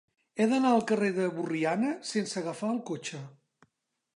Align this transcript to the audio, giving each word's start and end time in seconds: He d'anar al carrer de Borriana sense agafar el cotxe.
He 0.37 0.45
d'anar 0.53 0.69
al 0.77 0.81
carrer 0.91 1.09
de 1.17 1.27
Borriana 1.35 1.91
sense 2.13 2.41
agafar 2.43 2.73
el 2.77 2.81
cotxe. 2.89 3.21